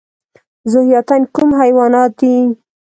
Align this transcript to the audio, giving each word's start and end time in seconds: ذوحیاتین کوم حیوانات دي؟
ذوحیاتین 0.71 1.21
کوم 1.35 1.49
حیوانات 1.61 2.11
دي؟ 2.19 2.33